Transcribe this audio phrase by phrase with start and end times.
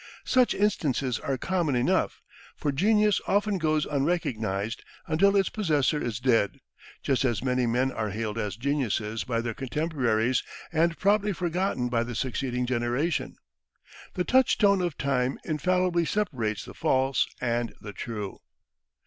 [0.25, 2.23] Such instances are common enough,
[2.57, 6.59] for genius often goes unrecognized until its possessor is dead;
[7.03, 10.41] just as many men are hailed as geniuses by their contemporaries,
[10.73, 13.35] and promptly forgotten by the succeeding generation.
[14.15, 18.39] The touchstone of time infallibly separates the false and the true.